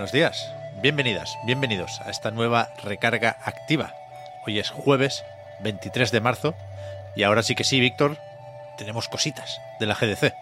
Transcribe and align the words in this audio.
Buenos 0.00 0.12
días, 0.12 0.50
bienvenidas, 0.80 1.36
bienvenidos 1.44 2.00
a 2.00 2.08
esta 2.08 2.30
nueva 2.30 2.70
recarga 2.82 3.36
activa. 3.44 3.92
Hoy 4.46 4.58
es 4.58 4.70
jueves 4.70 5.22
23 5.62 6.10
de 6.10 6.20
marzo 6.22 6.54
y 7.14 7.22
ahora 7.24 7.42
sí 7.42 7.54
que 7.54 7.64
sí, 7.64 7.80
Víctor, 7.80 8.16
tenemos 8.78 9.08
cositas 9.08 9.60
de 9.78 9.84
la 9.84 9.94
GDC. 9.94 10.32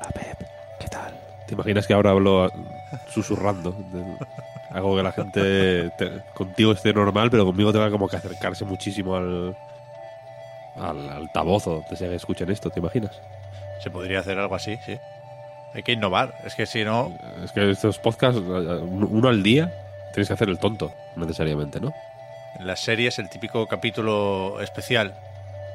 A 0.00 0.08
Pep, 0.14 0.48
¿qué 0.80 0.88
tal? 0.88 1.12
¿Te 1.46 1.52
imaginas 1.52 1.86
que 1.86 1.92
ahora 1.92 2.12
hablo 2.12 2.50
susurrando? 3.10 3.76
Hago 4.70 4.96
que 4.96 5.02
la 5.02 5.12
gente 5.12 5.90
te- 5.98 6.22
contigo 6.32 6.72
esté 6.72 6.94
normal, 6.94 7.30
pero 7.30 7.44
conmigo 7.44 7.74
tenga 7.74 7.90
como 7.90 8.08
que 8.08 8.16
acercarse 8.16 8.64
muchísimo 8.64 9.14
al, 9.14 9.54
al 10.74 11.10
altavoz 11.10 11.66
o 11.66 11.74
donde 11.82 11.96
sea 11.96 12.08
que 12.08 12.14
escuchen 12.16 12.50
esto, 12.50 12.70
¿te 12.70 12.80
imaginas? 12.80 13.20
Se 13.82 13.90
podría 13.90 14.20
hacer 14.20 14.38
algo 14.38 14.54
así, 14.54 14.78
sí. 14.86 14.98
Hay 15.76 15.82
que 15.82 15.92
innovar, 15.92 16.34
es 16.44 16.54
que 16.54 16.64
si 16.64 16.84
no, 16.84 17.12
Es 17.44 17.52
que 17.52 17.70
estos 17.70 17.98
podcasts, 17.98 18.40
uno 18.40 19.28
al 19.28 19.42
día, 19.42 19.70
tienes 20.14 20.26
que 20.28 20.32
hacer 20.34 20.48
el 20.48 20.58
tonto, 20.58 20.92
necesariamente, 21.16 21.80
¿no? 21.80 21.92
en 22.58 22.66
las 22.66 22.80
series 22.80 23.18
el 23.18 23.28
típico 23.28 23.66
capítulo 23.68 24.62
especial 24.62 25.12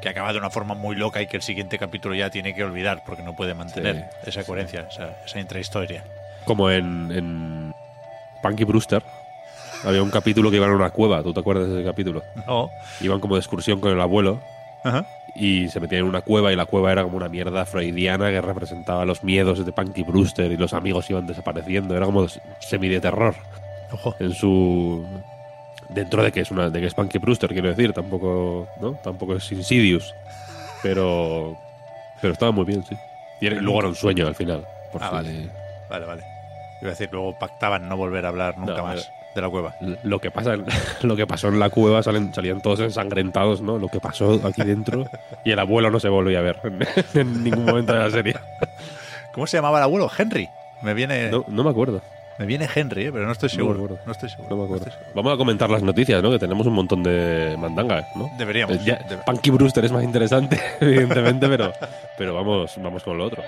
que 0.02 0.10
acaba 0.10 0.34
de 0.34 0.40
una 0.40 0.50
forma 0.50 0.74
muy 0.74 0.96
loca 0.96 1.22
y 1.22 1.28
que 1.28 1.38
el 1.38 1.44
siguiente 1.44 1.78
capítulo 1.78 2.16
ya 2.16 2.32
tiene 2.32 2.56
que 2.56 2.64
olvidar 2.64 3.04
porque 3.06 3.22
no 3.22 3.36
puede 3.36 3.54
mantener 3.54 4.10
Sí, 4.24 4.30
esa 4.32 4.42
sí. 4.42 4.48
coherencia, 4.48 4.88
esa, 4.90 5.16
esa 5.24 5.40
intrahistoria. 5.40 6.04
Como 6.44 6.72
en, 6.72 7.12
en 7.12 7.74
Punky 8.42 8.64
Brewster, 8.64 9.04
había 9.84 10.02
un 10.02 10.10
capítulo 10.10 10.50
que 10.50 10.56
iban 10.58 10.72
a 10.72 10.76
una 10.76 10.90
cueva, 10.90 11.22
¿tú 11.22 11.32
te 11.36 11.40
acuerdas 11.42 11.68
de 11.68 11.76
ese 11.76 11.84
capítulo? 11.88 12.24
No. 12.48 12.72
Iban 13.00 13.20
como 13.20 13.36
de 13.36 13.42
excursión 13.42 13.80
con 13.80 13.92
el 13.92 14.02
abuelo 14.02 14.42
Ajá. 14.84 15.06
Y 15.36 15.70
se 15.70 15.80
metían 15.80 16.02
en 16.02 16.08
una 16.08 16.22
cueva 16.22 16.52
y 16.52 16.56
la 16.56 16.66
cueva 16.66 16.92
era 16.92 17.04
como 17.04 17.18
una 17.18 17.30
mierda 17.30 17.66
freudiana 17.66 18.30
que 18.32 18.42
representaba 18.42 19.06
los 19.06 19.24
miedos 19.24 19.66
de 19.66 19.72
Punky 19.72 20.04
Brewster 20.04 20.52
y 20.52 20.58
los 20.58 20.74
amigos 20.74 21.10
iban 21.10 21.26
desapareciendo. 21.28 21.96
Era 21.96 22.06
como 22.06 22.28
semi 22.60 22.90
de 22.90 23.00
terror 23.00 23.36
Ojo. 23.92 24.16
en 24.20 24.34
su 24.34 25.06
dentro 25.90 26.24
de 26.24 26.32
que 26.32 26.42
es 26.42 26.52
una 26.52 26.70
de 26.70 26.80
que 26.82 26.88
es 26.88 26.94
Punky 26.94 27.18
Brewster, 27.18 27.50
quiero 27.52 27.70
decir, 27.70 27.92
tampoco, 27.94 28.68
¿no? 28.80 28.94
Tampoco 29.04 29.36
es 29.36 29.52
Insidious, 29.52 30.14
pero 30.84 31.58
pero 32.22 32.34
estaba 32.34 32.52
muy 32.52 32.66
bien, 32.66 32.84
sí. 32.84 32.96
Y 33.42 33.50
luego 33.50 33.80
era 33.80 33.88
un 33.90 33.96
sueño 33.96 34.28
al 34.28 34.36
final. 34.36 34.64
por 34.92 35.02
Ah, 35.04 35.08
si- 35.10 35.16
vale. 35.16 35.50
Vale, 35.90 36.06
vale. 36.06 36.24
Iba 36.82 36.90
a 36.90 36.94
decir, 36.94 37.10
luego 37.12 37.38
pactaban 37.40 37.88
no 37.90 37.98
volver 37.98 38.26
a 38.26 38.30
hablar 38.30 38.58
nunca 38.58 38.78
No, 38.78 38.84
más 38.84 39.12
de 39.36 39.42
la 39.42 39.50
cueva. 39.50 39.76
Lo 40.04 40.20
que 40.20 40.32
pasa, 40.32 40.56
lo 41.02 41.16
que 41.16 41.26
pasó 41.28 41.48
en 41.48 41.60
la 41.60 41.70
cueva 41.70 42.04
salen, 42.04 42.34
salían 42.34 42.62
todos 42.62 42.80
ensangrentados, 42.82 43.62
¿no? 43.62 43.78
Lo 43.78 43.88
que 43.88 44.00
pasó 44.00 44.40
aquí 44.44 44.64
dentro 44.64 45.06
y 45.46 45.52
el 45.52 45.60
abuelo 45.60 45.90
no 45.92 46.00
se 46.00 46.10
volvió 46.10 46.38
a 46.40 46.42
ver 46.42 46.60
en, 47.14 47.44
ningún 47.44 47.66
momento 47.66 47.94
de 47.94 48.00
la 48.00 48.10
serie. 48.10 48.36
¿Cómo 49.34 49.48
se 49.48 49.58
llamaba 49.58 49.78
el 49.78 49.84
abuelo? 49.84 50.10
Henry. 50.18 50.50
Me 50.82 50.94
viene, 50.94 51.30
No, 51.30 51.46
no 51.48 51.64
me 51.64 51.70
acuerdo. 51.70 52.02
me 52.40 52.46
viene 52.46 52.68
Henry, 52.74 53.06
eh, 53.06 53.12
pero 53.12 53.26
no 53.26 53.32
estoy 53.32 53.50
No 53.50 53.56
seguro. 53.56 53.76
acuerdo. 53.84 54.00
No 54.06 54.12
estoy 54.12 54.30
seguro. 54.30 54.50
No 54.50 54.56
me 54.58 54.64
acuerdo. 54.66 54.86
seguro. 54.86 55.06
Vamos 55.14 55.34
a 55.34 55.38
comentar 55.38 55.70
las 55.70 55.84
noticias, 55.84 56.22
¿no? 56.24 56.32
Que 56.32 56.40
tenemos 56.40 56.66
un 56.68 56.74
montón 56.74 57.04
de 57.04 57.56
mandanga, 57.58 58.08
¿no? 58.16 58.30
Deberíamos. 58.38 58.78
Eh, 58.78 58.82
ya, 58.84 59.00
Punky 59.26 59.52
Brewster 59.52 59.86
es 59.86 59.92
más 59.92 60.04
interesante, 60.04 60.60
evidentemente, 60.82 61.48
pero, 61.48 61.72
pero 62.18 62.34
vamos, 62.34 62.74
vamos 62.82 63.04
con 63.04 63.18
lo 63.18 63.26
otro. 63.26 63.44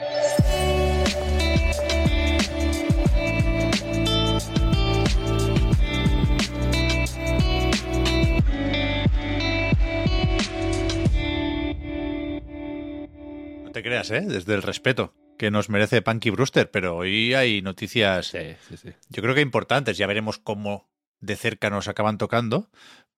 Creas, 13.93 14.11
¿eh? 14.11 14.21
Desde 14.27 14.55
el 14.55 14.63
respeto 14.63 15.13
que 15.37 15.51
nos 15.51 15.69
merece 15.69 16.01
Punky 16.01 16.29
Brewster, 16.31 16.69
pero 16.71 16.95
hoy 16.97 17.33
hay 17.33 17.61
noticias, 17.61 18.27
Sí, 18.27 18.55
sí, 18.67 18.77
sí. 18.77 18.89
yo 19.09 19.21
creo 19.21 19.35
que 19.35 19.41
importantes. 19.41 19.97
Ya 19.97 20.07
veremos 20.07 20.37
cómo 20.39 20.89
de 21.19 21.35
cerca 21.35 21.69
nos 21.69 21.87
acaban 21.87 22.17
tocando, 22.17 22.69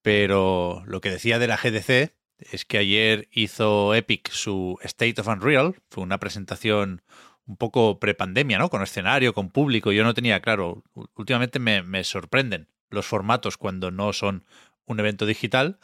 pero 0.01 0.83
lo 0.85 1.01
que 1.01 1.11
decía 1.11 1.39
de 1.39 1.47
la 1.47 1.57
GDC 1.57 2.13
es 2.39 2.65
que 2.65 2.77
ayer 2.77 3.27
hizo 3.31 3.95
Epic 3.95 4.29
su 4.31 4.77
State 4.83 5.19
of 5.21 5.27
Unreal, 5.27 5.75
fue 5.89 6.03
una 6.03 6.19
presentación 6.19 7.01
un 7.45 7.57
poco 7.57 7.99
prepandemia, 7.99 8.57
¿no? 8.57 8.69
Con 8.69 8.81
escenario, 8.81 9.33
con 9.33 9.49
público. 9.49 9.91
Yo 9.91 10.03
no 10.03 10.13
tenía 10.13 10.41
claro. 10.41 10.83
Últimamente 11.15 11.59
me, 11.59 11.83
me 11.83 12.03
sorprenden 12.03 12.67
los 12.89 13.05
formatos 13.05 13.57
cuando 13.57 13.91
no 13.91 14.13
son 14.13 14.45
un 14.85 14.99
evento 14.99 15.25
digital, 15.25 15.79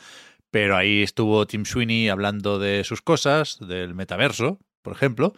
pero 0.49 0.75
ahí 0.75 1.01
estuvo 1.01 1.45
Tim 1.47 1.65
Sweeney 1.65 2.09
hablando 2.09 2.59
de 2.59 2.83
sus 2.83 3.01
cosas, 3.01 3.57
del 3.59 3.95
metaverso, 3.95 4.59
por 4.81 4.93
ejemplo. 4.93 5.33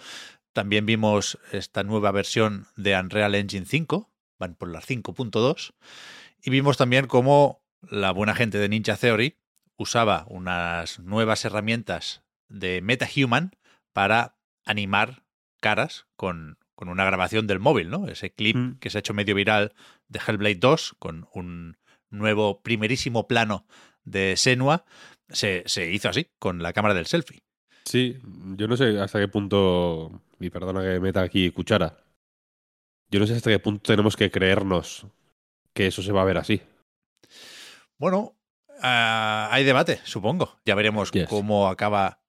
También 0.53 0.85
vimos 0.85 1.39
esta 1.51 1.83
nueva 1.83 2.11
versión 2.11 2.67
de 2.75 2.95
Unreal 2.97 3.35
Engine 3.35 3.65
5, 3.65 4.11
van 4.39 4.55
por 4.55 4.69
la 4.69 4.81
5.2, 4.81 5.73
y 6.43 6.49
vimos 6.49 6.77
también 6.77 7.07
cómo 7.07 7.63
la 7.81 8.11
buena 8.11 8.35
gente 8.35 8.57
de 8.59 8.69
Ninja 8.69 8.95
Theory 8.95 9.37
usaba 9.77 10.25
unas 10.27 10.99
nuevas 10.99 11.43
herramientas 11.45 12.23
de 12.49 12.81
MetaHuman 12.81 13.51
para 13.93 14.37
animar 14.65 15.23
caras 15.59 16.05
con, 16.15 16.59
con 16.75 16.89
una 16.89 17.05
grabación 17.05 17.47
del 17.47 17.59
móvil, 17.59 17.89
¿no? 17.89 18.07
Ese 18.07 18.31
clip 18.31 18.55
Mm. 18.55 18.79
que 18.79 18.89
se 18.89 18.97
ha 18.97 18.99
hecho 18.99 19.13
medio 19.13 19.35
viral 19.35 19.73
de 20.07 20.19
Hellblade 20.25 20.55
2 20.55 20.95
con 20.99 21.27
un 21.33 21.77
nuevo 22.09 22.61
primerísimo 22.61 23.27
plano 23.27 23.65
de 24.03 24.35
Senua 24.37 24.85
se, 25.29 25.63
se 25.65 25.91
hizo 25.91 26.09
así, 26.09 26.29
con 26.37 26.61
la 26.61 26.73
cámara 26.73 26.93
del 26.93 27.07
selfie. 27.07 27.43
Sí, 27.85 28.17
yo 28.55 28.67
no 28.67 28.77
sé 28.77 28.99
hasta 28.99 29.19
qué 29.19 29.27
punto, 29.27 30.11
y 30.39 30.49
perdona 30.49 30.81
que 30.81 30.99
meta 30.99 31.21
aquí 31.21 31.51
cuchara, 31.51 31.97
yo 33.09 33.19
no 33.19 33.27
sé 33.27 33.35
hasta 33.35 33.49
qué 33.51 33.59
punto 33.59 33.81
tenemos 33.91 34.15
que 34.15 34.31
creernos 34.31 35.05
que 35.73 35.87
eso 35.87 36.01
se 36.01 36.11
va 36.11 36.21
a 36.21 36.25
ver 36.25 36.37
así. 36.37 36.61
Bueno, 37.97 38.35
ah, 38.81 39.49
hay 39.51 39.63
debate, 39.63 39.99
supongo. 40.03 40.57
Ya 40.65 40.75
veremos 40.75 41.11
Yes. 41.11 41.27
cómo 41.29 41.67
acaba 41.67 42.21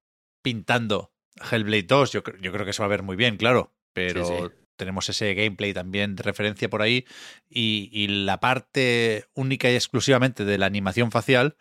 pintando 0.42 1.12
Hellblade 1.50 1.84
2. 1.84 2.12
Yo, 2.12 2.22
cre- 2.22 2.40
yo 2.40 2.52
creo 2.52 2.66
que 2.66 2.72
se 2.72 2.82
va 2.82 2.86
a 2.86 2.90
ver 2.90 3.02
muy 3.02 3.16
bien, 3.16 3.36
claro. 3.36 3.72
Pero 3.92 4.24
Sí, 4.26 4.34
sí. 4.48 4.54
tenemos 4.76 5.08
ese 5.08 5.34
gameplay 5.34 5.72
también 5.72 6.16
de 6.16 6.22
referencia 6.22 6.68
por 6.68 6.82
ahí. 6.82 7.06
Y, 7.48 7.88
y 7.92 8.08
la 8.08 8.40
parte 8.40 9.26
única 9.34 9.70
y 9.70 9.74
exclusivamente 9.74 10.44
de 10.44 10.58
la 10.58 10.66
animación 10.66 11.10
facial. 11.10 11.56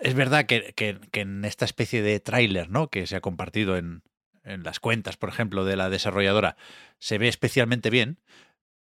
Es 0.00 0.14
verdad 0.14 0.46
que, 0.46 0.72
que- 0.74 1.00
que 1.12 1.20
en 1.20 1.44
esta 1.44 1.64
especie 1.64 2.02
de 2.02 2.20
tráiler, 2.20 2.70
¿no? 2.70 2.88
Que 2.88 3.06
se 3.06 3.16
ha 3.16 3.20
compartido 3.20 3.76
en, 3.76 4.02
en 4.42 4.62
las 4.62 4.80
cuentas, 4.80 5.16
por 5.16 5.28
ejemplo, 5.28 5.64
de 5.64 5.76
la 5.76 5.90
desarrolladora, 5.90 6.56
se 6.98 7.18
ve 7.18 7.28
especialmente 7.28 7.90
bien. 7.90 8.20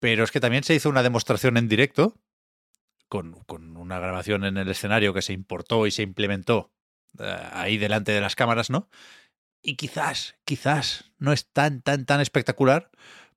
Pero 0.00 0.24
es 0.24 0.30
que 0.30 0.40
también 0.40 0.64
se 0.64 0.74
hizo 0.74 0.88
una 0.90 1.02
demostración 1.02 1.56
en 1.56 1.68
directo 1.68 2.20
con, 3.08 3.40
con 3.44 3.76
una 3.76 3.98
grabación 3.98 4.44
en 4.44 4.56
el 4.56 4.68
escenario 4.68 5.14
que 5.14 5.22
se 5.22 5.32
importó 5.32 5.86
y 5.86 5.90
se 5.90 6.02
implementó 6.02 6.72
eh, 7.18 7.36
ahí 7.52 7.78
delante 7.78 8.12
de 8.12 8.20
las 8.20 8.36
cámaras, 8.36 8.70
¿no? 8.70 8.88
Y 9.62 9.76
quizás, 9.76 10.36
quizás 10.44 11.12
no 11.18 11.32
es 11.32 11.50
tan, 11.52 11.82
tan, 11.82 12.04
tan 12.06 12.20
espectacular, 12.20 12.90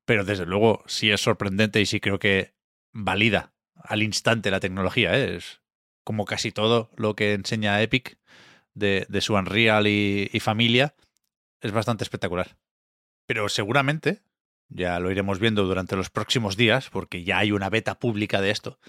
pero 0.05 0.25
desde 0.25 0.45
luego 0.45 0.83
sí 0.87 1.11
es 1.11 1.21
sorprendente 1.21 1.81
y 1.81 1.85
sí 1.85 1.99
creo 1.99 2.19
que 2.19 2.53
valida 2.91 3.53
al 3.75 4.03
instante 4.03 4.51
la 4.51 4.59
tecnología. 4.59 5.17
¿eh? 5.17 5.37
Es 5.37 5.61
como 6.03 6.25
casi 6.25 6.51
todo 6.51 6.89
lo 6.95 7.15
que 7.15 7.33
enseña 7.33 7.81
Epic 7.81 8.17
de, 8.73 9.05
su 9.21 9.33
Unreal 9.33 9.87
y 9.87 10.39
familia, 10.39 10.95
es 11.61 11.71
bastante 11.71 12.03
espectacular. 12.03 12.57
Pero 13.25 13.49
seguramente, 13.49 14.21
ya 14.69 14.99
lo 14.99 15.11
iremos 15.11 15.39
viendo 15.39 15.65
durante 15.65 15.95
los 15.95 16.09
próximos 16.09 16.57
días, 16.57 16.89
porque 16.89 17.23
ya 17.23 17.39
hay 17.39 17.51
una 17.51 17.69
beta 17.69 17.99
pública 17.99 18.41
de 18.41 18.51
esto, 18.51 18.79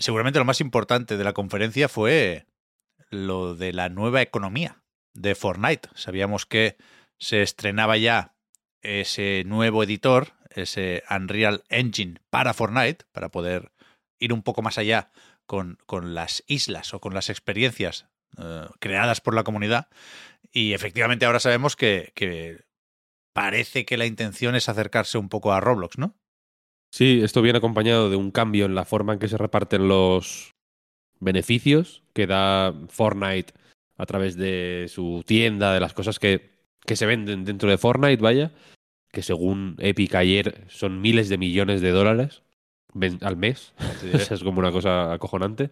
seguramente 0.00 0.38
lo 0.38 0.44
más 0.44 0.60
importante 0.60 1.16
de 1.16 1.24
la 1.24 1.32
conferencia 1.32 1.88
fue 1.88 2.46
lo 3.10 3.54
de 3.54 3.72
la 3.72 3.88
nueva 3.88 4.22
economía 4.22 4.82
de 5.14 5.34
Fortnite. 5.34 5.88
Sabíamos 5.94 6.46
que 6.46 6.76
se 7.18 7.42
estrenaba 7.42 7.96
ya 7.96 8.34
ese 8.82 9.44
nuevo 9.46 9.82
editor, 9.82 10.32
ese 10.50 11.04
Unreal 11.10 11.64
Engine 11.68 12.20
para 12.30 12.54
Fortnite, 12.54 13.04
para 13.12 13.28
poder 13.28 13.72
ir 14.18 14.32
un 14.32 14.42
poco 14.42 14.62
más 14.62 14.78
allá 14.78 15.10
con, 15.50 15.78
con 15.84 16.14
las 16.14 16.44
islas 16.46 16.94
o 16.94 17.00
con 17.00 17.12
las 17.12 17.28
experiencias 17.28 18.06
eh, 18.38 18.66
creadas 18.78 19.20
por 19.20 19.34
la 19.34 19.42
comunidad. 19.42 19.88
Y 20.52 20.74
efectivamente 20.74 21.26
ahora 21.26 21.40
sabemos 21.40 21.74
que, 21.74 22.12
que 22.14 22.60
parece 23.32 23.84
que 23.84 23.96
la 23.96 24.06
intención 24.06 24.54
es 24.54 24.68
acercarse 24.68 25.18
un 25.18 25.28
poco 25.28 25.52
a 25.52 25.58
Roblox, 25.58 25.98
¿no? 25.98 26.14
Sí, 26.92 27.20
esto 27.24 27.42
viene 27.42 27.58
acompañado 27.58 28.10
de 28.10 28.14
un 28.14 28.30
cambio 28.30 28.64
en 28.64 28.76
la 28.76 28.84
forma 28.84 29.12
en 29.12 29.18
que 29.18 29.26
se 29.26 29.38
reparten 29.38 29.88
los 29.88 30.54
beneficios 31.18 32.04
que 32.12 32.28
da 32.28 32.72
Fortnite 32.88 33.52
a 33.96 34.06
través 34.06 34.36
de 34.36 34.86
su 34.88 35.24
tienda, 35.26 35.74
de 35.74 35.80
las 35.80 35.94
cosas 35.94 36.20
que, 36.20 36.52
que 36.86 36.94
se 36.94 37.06
venden 37.06 37.44
dentro 37.44 37.68
de 37.68 37.76
Fortnite, 37.76 38.22
vaya, 38.22 38.52
que 39.10 39.22
según 39.22 39.74
Epic 39.80 40.14
ayer 40.14 40.64
son 40.68 41.00
miles 41.00 41.28
de 41.28 41.38
millones 41.38 41.80
de 41.80 41.90
dólares 41.90 42.44
al 43.22 43.36
mes. 43.36 43.72
es 44.30 44.42
como 44.42 44.58
una 44.58 44.72
cosa 44.72 45.12
acojonante. 45.12 45.70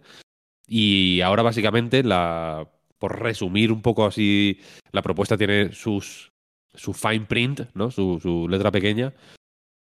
Y 0.67 1.21
ahora 1.21 1.43
básicamente 1.43 2.03
la 2.03 2.69
por 2.99 3.19
resumir 3.21 3.71
un 3.71 3.81
poco 3.81 4.05
así, 4.05 4.59
la 4.91 5.01
propuesta 5.01 5.37
tiene 5.37 5.71
sus 5.71 6.33
su 6.73 6.93
fine 6.93 7.25
print, 7.25 7.61
¿no? 7.73 7.89
Su, 7.91 8.19
su 8.21 8.47
letra 8.47 8.71
pequeña. 8.71 9.13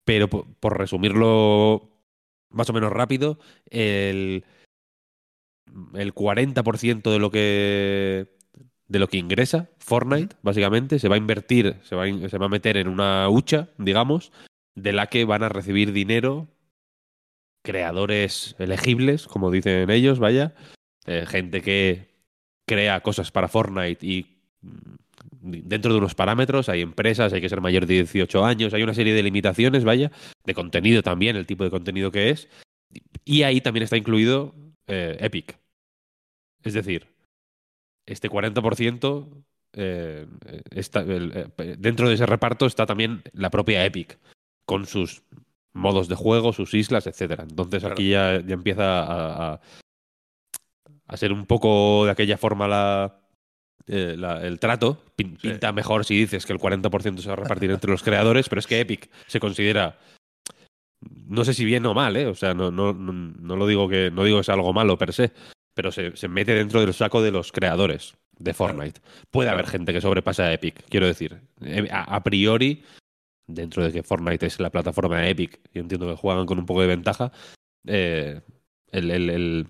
Pero 0.04 0.28
por, 0.28 0.46
por, 0.56 0.78
resumirlo 0.78 1.90
más 2.50 2.68
o 2.70 2.72
menos 2.72 2.92
rápido, 2.92 3.38
el, 3.70 4.44
el 5.94 6.14
40% 6.14 7.10
de 7.10 7.18
lo 7.18 7.30
que 7.30 8.36
de 8.88 8.98
lo 9.00 9.08
que 9.08 9.18
ingresa 9.18 9.68
Fortnite, 9.78 10.36
básicamente, 10.42 10.98
se 10.98 11.08
va 11.08 11.16
a 11.16 11.18
invertir, 11.18 11.76
se 11.82 11.96
va 11.96 12.04
a, 12.04 12.28
se 12.28 12.38
va 12.38 12.46
a 12.46 12.50
meter 12.50 12.76
en 12.76 12.88
una 12.88 13.28
hucha, 13.28 13.70
digamos, 13.78 14.32
de 14.74 14.92
la 14.92 15.08
que 15.08 15.24
van 15.24 15.42
a 15.42 15.48
recibir 15.48 15.92
dinero 15.92 16.46
creadores 17.66 18.54
elegibles, 18.60 19.26
como 19.26 19.50
dicen 19.50 19.90
ellos, 19.90 20.20
vaya, 20.20 20.54
eh, 21.04 21.26
gente 21.26 21.62
que 21.62 22.06
crea 22.64 23.00
cosas 23.00 23.32
para 23.32 23.48
Fortnite 23.48 24.06
y 24.06 24.38
mm, 24.62 24.94
dentro 25.40 25.92
de 25.92 25.98
unos 25.98 26.14
parámetros, 26.14 26.68
hay 26.68 26.80
empresas, 26.80 27.32
hay 27.32 27.40
que 27.40 27.48
ser 27.48 27.60
mayor 27.60 27.86
de 27.86 27.94
18 27.94 28.44
años, 28.44 28.72
hay 28.72 28.84
una 28.84 28.94
serie 28.94 29.14
de 29.14 29.22
limitaciones, 29.24 29.82
vaya, 29.82 30.12
de 30.44 30.54
contenido 30.54 31.02
también, 31.02 31.34
el 31.34 31.44
tipo 31.44 31.64
de 31.64 31.70
contenido 31.70 32.12
que 32.12 32.30
es, 32.30 32.48
y 33.24 33.42
ahí 33.42 33.60
también 33.60 33.82
está 33.82 33.96
incluido 33.96 34.54
eh, 34.86 35.16
Epic. 35.18 35.58
Es 36.62 36.72
decir, 36.72 37.08
este 38.06 38.30
40%, 38.30 39.44
eh, 39.72 40.26
está, 40.70 41.02
dentro 41.02 42.08
de 42.08 42.14
ese 42.14 42.26
reparto 42.26 42.66
está 42.66 42.86
también 42.86 43.22
la 43.32 43.50
propia 43.50 43.84
Epic, 43.84 44.18
con 44.64 44.86
sus 44.86 45.24
modos 45.76 46.08
de 46.08 46.14
juego, 46.14 46.52
sus 46.52 46.74
islas, 46.74 47.06
etcétera. 47.06 47.44
Entonces 47.48 47.80
claro. 47.80 47.94
aquí 47.94 48.10
ya, 48.10 48.40
ya 48.40 48.54
empieza 48.54 49.00
a, 49.02 49.52
a, 49.52 49.60
a, 51.06 51.16
ser 51.16 51.32
un 51.32 51.46
poco 51.46 52.04
de 52.04 52.10
aquella 52.10 52.36
forma 52.36 52.68
la, 52.68 53.20
eh, 53.86 54.16
la, 54.18 54.42
el 54.46 54.58
trato. 54.58 55.02
Pinta 55.14 55.68
sí. 55.68 55.74
mejor 55.74 56.04
si 56.04 56.16
dices 56.16 56.46
que 56.46 56.52
el 56.52 56.58
40% 56.58 57.18
se 57.18 57.28
va 57.28 57.34
a 57.34 57.36
repartir 57.36 57.70
entre 57.70 57.90
los 57.90 58.02
creadores, 58.02 58.48
pero 58.48 58.60
es 58.60 58.66
que 58.66 58.80
Epic 58.80 59.10
se 59.26 59.40
considera 59.40 59.98
no 61.00 61.44
sé 61.44 61.54
si 61.54 61.64
bien 61.64 61.84
o 61.86 61.94
mal, 61.94 62.16
¿eh? 62.16 62.26
O 62.26 62.34
sea, 62.34 62.54
no, 62.54 62.70
no, 62.70 62.92
no, 62.92 63.12
no 63.12 63.56
lo 63.56 63.66
digo 63.66 63.88
que 63.88 64.10
no 64.10 64.24
digo 64.24 64.38
que 64.38 64.44
sea 64.44 64.54
algo 64.54 64.72
malo 64.72 64.96
per 64.96 65.12
se, 65.12 65.32
pero 65.74 65.92
se, 65.92 66.16
se 66.16 66.28
mete 66.28 66.54
dentro 66.54 66.80
del 66.80 66.94
saco 66.94 67.22
de 67.22 67.30
los 67.30 67.52
creadores 67.52 68.14
de 68.38 68.54
Fortnite. 68.54 69.00
Puede 69.30 69.50
haber 69.50 69.66
gente 69.66 69.92
que 69.92 70.00
sobrepasa 70.00 70.44
a 70.44 70.52
Epic, 70.52 70.84
quiero 70.88 71.06
decir. 71.06 71.40
Eh, 71.62 71.88
A, 71.90 72.16
a, 72.16 72.22
priori, 72.22 72.82
dentro 73.46 73.84
de 73.84 73.92
que 73.92 74.02
Fortnite 74.02 74.46
es 74.46 74.60
la 74.60 74.70
plataforma 74.70 75.20
de 75.20 75.30
Epic, 75.30 75.60
y 75.72 75.78
entiendo 75.78 76.08
que 76.08 76.16
juegan 76.16 76.46
con 76.46 76.58
un 76.58 76.66
poco 76.66 76.80
de 76.80 76.88
ventaja, 76.88 77.32
eh, 77.86 78.40
el, 78.90 79.10
el, 79.10 79.68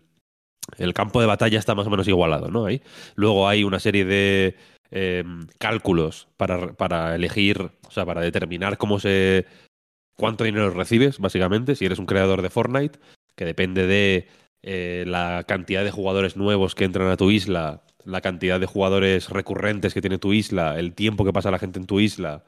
el, 0.79 0.95
campo 0.95 1.21
de 1.21 1.27
batalla 1.27 1.59
está 1.59 1.75
más 1.75 1.87
o 1.87 1.91
menos 1.91 2.09
igualado, 2.09 2.49
¿no? 2.49 2.67
Ahí. 2.67 2.83
Luego 3.15 3.49
hay 3.49 3.65
una 3.65 3.79
serie 3.79 4.05
de 4.05 4.57
eh, 4.91 5.25
cálculos 5.59 6.29
para, 6.37 6.73
para 6.75 7.15
elegir, 7.15 7.61
o 7.61 7.91
sea, 7.91 8.07
para 8.07 8.21
determinar 8.21 8.79
cómo 8.79 8.99
se 8.99 9.47
cuánto 10.17 10.45
dinero 10.45 10.71
recibes, 10.71 11.19
básicamente, 11.19 11.75
si 11.75 11.85
eres 11.85 11.99
un 11.99 12.07
creador 12.07 12.43
de 12.43 12.51
Fortnite, 12.51 12.99
que 13.37 13.45
depende 13.45 13.87
de 13.87 14.29
eh, 14.63 15.05
la 15.07 15.45
cantidad 15.47 15.85
de 15.85 15.91
jugadores 15.91 16.37
nuevos 16.37 16.75
que 16.75 16.85
entran 16.85 17.09
a 17.09 17.17
tu 17.17 17.31
isla, 17.31 17.83
la 18.05 18.21
cantidad 18.21 18.59
de 18.59 18.67
jugadores 18.67 19.29
recurrentes 19.29 19.95
que 19.95 20.01
tiene 20.01 20.19
tu 20.19 20.33
isla, 20.33 20.79
el 20.79 20.95
tiempo 20.95 21.25
que 21.25 21.33
pasa 21.33 21.51
la 21.51 21.59
gente 21.59 21.79
en 21.79 21.87
tu 21.87 22.01
isla, 22.01 22.45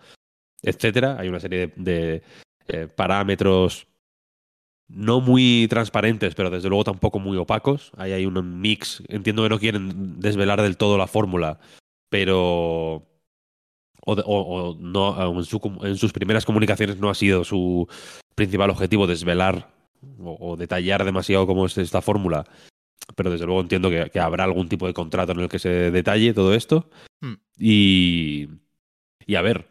etcétera. 0.63 1.17
Hay 1.19 1.29
una 1.29 1.41
serie 1.41 1.69
de, 1.69 1.73
de 1.77 2.23
eh, 2.69 2.89
parámetros 2.89 3.87
no 4.89 5.21
muy 5.21 5.67
transparentes, 5.69 6.35
pero 6.35 6.51
desde 6.51 6.69
luego 6.69 6.85
tampoco 6.85 7.19
muy 7.19 7.37
opacos. 7.37 7.93
Ahí 7.97 8.13
hay 8.13 8.27
un 8.27 8.61
mix. 8.61 9.03
Entiendo 9.09 9.43
que 9.43 9.49
no 9.51 9.59
quieren 9.59 10.19
desvelar 10.19 10.63
del 10.63 10.77
todo 10.77 10.97
la 10.97 11.07
fórmula, 11.07 11.61
pero 12.09 13.07
o, 14.01 14.13
o, 14.13 14.15
o 14.15 14.77
no 14.81 15.39
en, 15.39 15.45
su, 15.45 15.79
en, 15.83 15.97
sus 15.97 16.13
primeras 16.13 16.47
comunicaciones 16.47 16.99
no 16.99 17.11
ha 17.11 17.15
sido 17.15 17.45
su 17.45 17.87
principal 18.35 18.71
objetivo 18.71 19.07
desvelar 19.07 19.71
o, 20.19 20.37
o 20.41 20.57
detallar 20.57 21.05
demasiado 21.05 21.47
cómo 21.47 21.67
es 21.67 21.77
esta 21.77 22.01
fórmula. 22.01 22.45
Pero 23.15 23.31
desde 23.31 23.47
luego 23.47 23.61
entiendo 23.61 23.91
que, 23.91 24.11
que, 24.11 24.21
habrá 24.21 24.45
algún 24.45 24.69
tipo 24.69 24.87
de 24.87 24.95
contrato 24.95 25.33
en 25.33 25.41
el 25.41 25.49
que 25.49 25.59
se 25.59 25.91
detalle 25.91 26.35
todo 26.35 26.55
esto. 26.55 26.89
Hmm. 27.21 27.35
Y, 27.59 28.49
y 29.27 29.35
a 29.35 29.43
ver, 29.43 29.67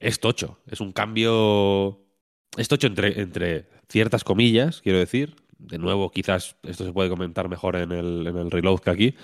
es 0.00 0.20
tocho. 0.20 0.58
Es 0.66 0.80
un 0.80 0.92
cambio. 0.92 2.04
Es 2.56 2.68
tocho 2.68 2.86
entre, 2.86 3.20
entre 3.20 3.68
ciertas 3.88 4.24
comillas, 4.24 4.80
quiero 4.82 4.98
decir. 4.98 5.36
De 5.58 5.78
nuevo, 5.78 6.10
quizás 6.10 6.56
esto 6.62 6.84
se 6.84 6.92
puede 6.92 7.08
comentar 7.08 7.48
mejor 7.48 7.76
en 7.76 7.92
el, 7.92 8.26
en 8.26 8.36
el 8.36 8.50
reload 8.50 8.80
que 8.80 8.90
aquí. 8.90 9.14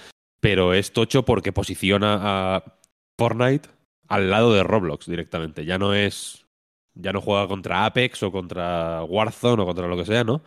Pero 0.40 0.74
es 0.74 0.92
tocho 0.92 1.24
porque 1.24 1.52
posiciona 1.52 2.18
a 2.56 2.78
Fortnite 3.18 3.68
al 4.08 4.30
lado 4.30 4.52
de 4.52 4.62
Roblox 4.62 5.06
directamente. 5.06 5.64
Ya 5.64 5.78
no 5.78 5.94
es. 5.94 6.46
Ya 6.94 7.12
no 7.12 7.22
juega 7.22 7.48
contra 7.48 7.86
Apex 7.86 8.22
o 8.22 8.32
contra 8.32 9.02
Warzone 9.04 9.62
o 9.62 9.66
contra 9.66 9.88
lo 9.88 9.96
que 9.96 10.04
sea, 10.04 10.24
¿no? 10.24 10.42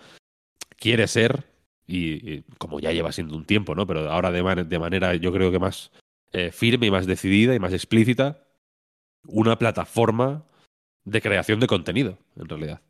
Quiere 0.77 1.07
ser, 1.07 1.43
y, 1.87 2.41
como 2.57 2.79
ya 2.79 2.91
lleva 2.91 3.11
siendo 3.11 3.35
un 3.35 3.45
tiempo, 3.45 3.73
¿no? 3.73 3.87
Pero 3.87 4.11
ahora 4.11 4.31
de 4.31 4.79
manera, 4.79 5.15
yo 5.15 5.31
creo 5.31 5.51
que 5.51 5.57
más 5.59 5.91
eh, 6.31 6.51
firme 6.51 6.87
y 6.87 6.91
más 6.91 7.05
decidida 7.05 7.55
y 7.55 7.59
más 7.59 7.73
explícita, 7.73 8.44
una 9.27 9.57
plataforma 9.57 10.45
de 11.03 11.21
creación 11.21 11.59
de 11.59 11.67
contenido, 11.67 12.17
en 12.35 12.49
realidad. 12.49 12.81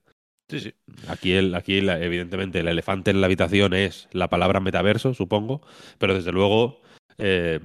Sí, 0.49 0.59
sí. 0.59 0.73
Aquí, 1.07 1.33
el, 1.33 1.55
aquí 1.55 1.81
la, 1.81 1.99
evidentemente, 1.99 2.59
el 2.59 2.67
elefante 2.67 3.11
en 3.11 3.19
la 3.19 3.25
habitación 3.25 3.73
es 3.73 4.07
la 4.11 4.29
palabra 4.29 4.59
metaverso, 4.59 5.13
supongo, 5.13 5.61
pero 5.97 6.13
desde 6.13 6.31
luego. 6.31 6.81
Eh, 7.17 7.59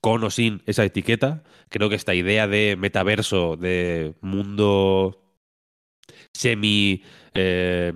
con 0.00 0.24
o 0.24 0.30
sin 0.30 0.62
esa 0.66 0.84
etiqueta, 0.84 1.42
creo 1.68 1.88
que 1.88 1.94
esta 1.94 2.14
idea 2.14 2.46
de 2.46 2.76
metaverso, 2.76 3.56
de 3.56 4.14
mundo 4.20 5.20
semi, 6.34 7.02
eh, 7.34 7.92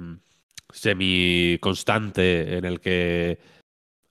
semi 0.70 1.58
constante 1.60 2.58
en 2.58 2.64
el 2.64 2.80
que 2.80 3.38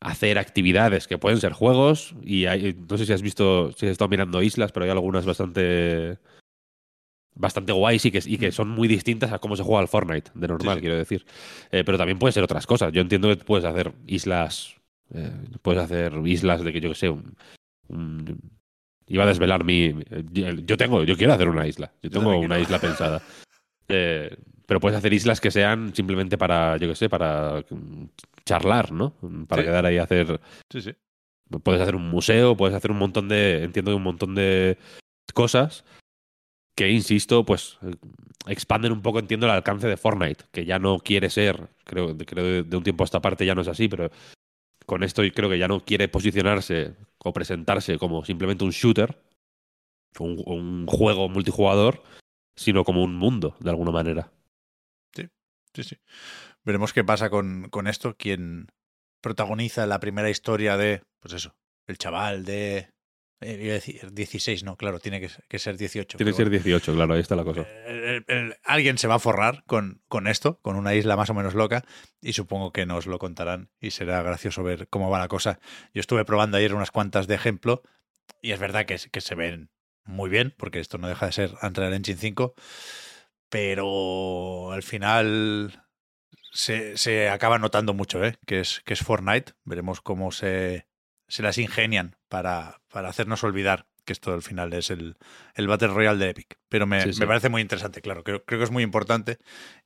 hacer 0.04 0.38
actividades 0.38 1.08
que 1.08 1.18
pueden 1.18 1.40
ser 1.40 1.54
juegos 1.54 2.14
y 2.24 2.46
hay, 2.46 2.76
no 2.90 2.98
sé 2.98 3.06
si 3.06 3.14
has 3.14 3.22
visto, 3.22 3.72
si 3.72 3.86
has 3.86 3.94
estado 3.94 4.10
mirando 4.10 4.42
islas, 4.42 4.72
pero 4.72 4.84
hay 4.84 4.92
algunas 4.92 5.26
bastante 5.26 6.20
bastante 7.36 7.72
guays 7.72 8.06
y 8.06 8.12
que, 8.12 8.22
y 8.26 8.38
que 8.38 8.52
son 8.52 8.70
muy 8.70 8.88
distintas 8.88 9.32
a 9.32 9.40
cómo 9.40 9.56
se 9.56 9.64
juega 9.64 9.80
al 9.80 9.88
Fortnite, 9.88 10.32
de 10.36 10.48
normal, 10.48 10.76
sí, 10.76 10.80
sí. 10.80 10.82
quiero 10.82 10.98
decir. 10.98 11.26
Eh, 11.72 11.84
pero 11.84 11.98
también 11.98 12.20
pueden 12.20 12.34
ser 12.34 12.44
otras 12.44 12.68
cosas. 12.68 12.92
Yo 12.92 13.02
entiendo 13.02 13.30
que 13.30 13.38
puedes 13.38 13.66
hacer 13.66 13.94
islas, 14.06 14.76
eh, 15.14 15.32
puedes 15.62 15.82
hacer 15.82 16.14
islas 16.26 16.64
de 16.64 16.74
que 16.74 16.82
yo 16.82 16.90
que 16.90 16.96
sé, 16.96 17.10
un, 17.10 17.36
un, 17.88 18.40
iba 19.08 19.24
a 19.24 19.28
desvelar 19.28 19.64
mi. 19.64 19.96
Yo 20.66 20.78
tengo, 20.78 21.04
yo 21.04 21.18
quiero 21.18 21.34
hacer 21.34 21.50
una 21.50 21.66
isla. 21.66 21.94
Yo 22.04 22.10
tengo 22.10 22.34
yo 22.34 22.40
una 22.40 22.60
isla 22.60 22.80
pensada. 22.80 23.22
Eh, 23.90 24.38
pero 24.74 24.80
puedes 24.80 24.98
hacer 24.98 25.14
islas 25.14 25.40
que 25.40 25.52
sean 25.52 25.94
simplemente 25.94 26.36
para, 26.36 26.78
yo 26.78 26.88
qué 26.88 26.96
sé, 26.96 27.08
para 27.08 27.64
charlar, 28.44 28.92
¿no? 28.92 29.14
Para 29.48 29.62
sí. 29.62 29.68
quedar 29.68 29.86
ahí 29.86 30.00
a 30.00 30.04
hacer. 30.06 30.42
Sí, 30.72 30.82
sí. 30.82 30.96
Puedes 31.62 31.80
hacer 31.80 31.96
un 31.96 32.10
museo, 32.10 32.58
puedes 32.58 32.76
hacer 32.76 32.90
un 32.90 32.98
montón 32.98 33.28
de. 33.30 33.66
Entiendo 33.66 33.92
que 33.92 33.98
un 33.98 34.02
montón 34.02 34.34
de 34.34 34.80
cosas 35.36 35.86
que, 36.76 36.90
insisto, 36.90 37.46
pues 37.46 37.78
expanden 38.48 38.94
un 38.94 39.04
poco, 39.04 39.20
entiendo, 39.20 39.46
el 39.46 39.52
alcance 39.52 39.88
de 39.88 39.96
Fortnite, 39.96 40.46
que 40.52 40.66
ya 40.66 40.80
no 40.80 40.98
quiere 40.98 41.30
ser, 41.30 41.70
creo, 41.84 42.18
creo 42.18 42.64
de 42.64 42.76
un 42.76 42.84
tiempo 42.84 43.04
a 43.04 43.06
esta 43.06 43.22
parte 43.22 43.46
ya 43.46 43.54
no 43.54 43.62
es 43.62 43.68
así, 43.68 43.88
pero 43.88 44.10
con 44.88 45.04
esto 45.04 45.22
creo 45.36 45.52
que 45.52 45.60
ya 45.60 45.68
no 45.68 45.82
quiere 45.82 46.08
posicionarse 46.08 46.96
o 47.20 47.32
presentarse 47.32 48.00
como 48.00 48.26
simplemente 48.26 48.64
un 48.64 48.72
shooter, 48.72 49.22
un, 50.18 50.42
un 50.48 50.88
juego 50.88 51.30
multijugador, 51.30 52.02
sino 52.56 52.84
como 52.84 53.04
un 53.04 53.16
mundo, 53.16 53.56
de 53.60 53.70
alguna 53.70 53.92
manera. 53.92 54.32
Sí, 55.74 55.84
sí. 55.84 55.98
Veremos 56.64 56.94
qué 56.94 57.04
pasa 57.04 57.30
con, 57.30 57.70
con 57.70 57.88
esto, 57.88 58.16
quien 58.16 58.68
protagoniza 59.22 59.86
la 59.86 60.00
primera 60.00 60.30
historia 60.30 60.78
de, 60.78 61.02
pues 61.20 61.34
eso, 61.34 61.56
el 61.88 61.98
chaval 61.98 62.46
de 62.46 62.94
eh, 63.44 63.60
iba 63.62 63.72
a 63.72 63.76
decir 63.76 64.12
16, 64.12 64.64
no, 64.64 64.78
claro, 64.78 65.00
tiene 65.00 65.20
que, 65.20 65.30
que 65.50 65.60
ser 65.60 65.78
18. 65.78 66.18
Tiene 66.18 66.32
que 66.32 66.38
ser 66.38 66.50
18, 66.50 66.94
claro, 66.94 67.14
ahí 67.14 67.20
está 67.20 67.36
la 67.36 67.44
cosa. 67.44 67.68
El, 67.86 68.04
el, 68.04 68.26
el, 68.28 68.56
alguien 68.64 68.98
se 68.98 69.08
va 69.08 69.16
a 69.16 69.20
forrar 69.20 69.64
con, 69.66 70.02
con, 70.08 70.28
esto, 70.28 70.60
con 70.62 70.76
una 70.76 70.94
isla 70.94 71.16
más 71.16 71.30
o 71.30 71.34
menos 71.34 71.54
loca, 71.54 71.84
y 72.22 72.34
supongo 72.34 72.72
que 72.72 72.86
nos 72.86 73.06
lo 73.06 73.20
contarán 73.20 73.70
y 73.80 73.92
será 73.92 74.22
gracioso 74.22 74.64
ver 74.64 74.88
cómo 74.88 75.10
va 75.10 75.20
la 75.20 75.28
cosa. 75.28 75.60
Yo 75.94 76.00
estuve 76.00 76.26
probando 76.26 76.58
ayer 76.58 76.74
unas 76.74 76.92
cuantas 76.92 77.28
de 77.28 77.36
ejemplo, 77.36 77.82
y 78.42 78.52
es 78.52 78.60
verdad 78.60 78.86
que, 78.86 78.98
que 79.12 79.22
se 79.22 79.36
ven 79.36 79.70
muy 80.06 80.30
bien, 80.30 80.54
porque 80.58 80.80
esto 80.80 80.98
no 80.98 81.08
deja 81.08 81.26
de 81.26 81.32
ser 81.34 81.52
Unreal 81.62 81.94
Engine 81.94 82.18
5, 82.18 82.54
pero 83.54 84.72
al 84.72 84.82
final 84.82 85.84
se, 86.52 86.98
se 86.98 87.30
acaba 87.30 87.60
notando 87.60 87.94
mucho, 87.94 88.26
¿eh? 88.26 88.36
que, 88.48 88.62
es, 88.62 88.82
que 88.84 88.94
es 88.94 89.02
Fortnite. 89.02 89.54
Veremos 89.64 90.02
cómo 90.02 90.32
se, 90.32 90.88
se 91.28 91.44
las 91.44 91.60
ingenian 91.60 92.16
para, 92.30 92.82
para 92.92 93.10
hacernos 93.10 93.44
olvidar 93.44 93.86
que 94.06 94.14
esto 94.14 94.34
al 94.34 94.42
final 94.42 94.74
es 94.74 94.90
el, 94.90 95.18
el 95.54 95.68
Battle 95.68 95.90
Royale 95.90 96.18
de 96.18 96.32
Epic. 96.32 96.58
Pero 96.68 96.88
me, 96.88 97.04
Sí, 97.04 97.14
sí. 97.14 97.20
me 97.20 97.28
parece 97.28 97.50
muy 97.50 97.62
interesante, 97.62 98.02
claro. 98.02 98.24
Creo, 98.24 98.44
creo 98.44 98.60
que 98.60 98.64
es 98.66 98.72
muy 98.72 98.82
importante 98.82 99.38